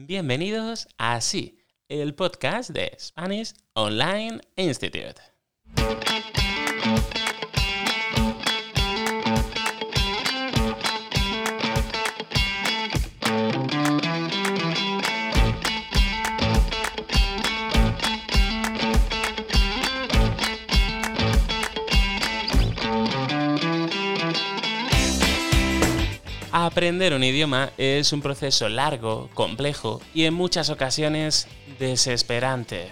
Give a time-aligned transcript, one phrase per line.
[0.00, 5.16] Bienvenidos a Sí, el podcast de Spanish Online Institute.
[26.50, 31.46] Aprender un idioma es un proceso largo, complejo y en muchas ocasiones
[31.78, 32.88] desesperante.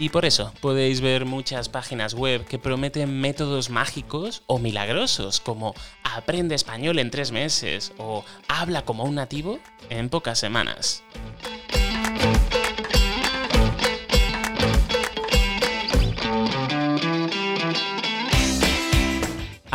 [0.00, 5.74] Y por eso podéis ver muchas páginas web que prometen métodos mágicos o milagrosos como
[6.04, 9.58] aprende español en tres meses o habla como un nativo
[9.90, 11.02] en pocas semanas.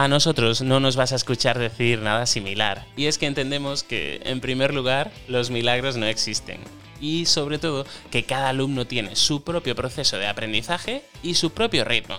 [0.04, 4.20] A nosotros no nos vas a escuchar decir nada similar, y es que entendemos que,
[4.26, 6.60] en primer lugar, los milagros no existen,
[7.00, 11.86] y sobre todo que cada alumno tiene su propio proceso de aprendizaje y su propio
[11.86, 12.18] ritmo.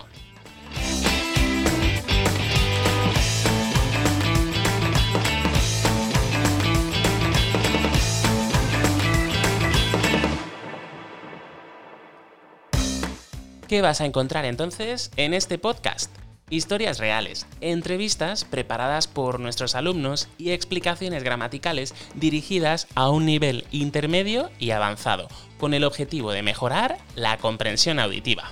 [13.67, 16.24] ¿Qué vas a encontrar entonces en este podcast?
[16.51, 24.51] Historias reales, entrevistas preparadas por nuestros alumnos y explicaciones gramaticales dirigidas a un nivel intermedio
[24.59, 25.27] y avanzado,
[25.59, 28.51] con el objetivo de mejorar la comprensión auditiva.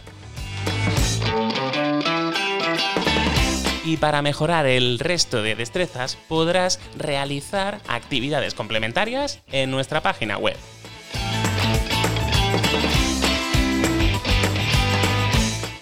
[3.85, 10.57] Y para mejorar el resto de destrezas podrás realizar actividades complementarias en nuestra página web.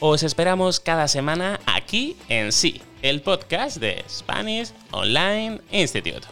[0.04, 6.26] Os esperamos cada semana aquí en Sí, el podcast de Spanish Online Institute.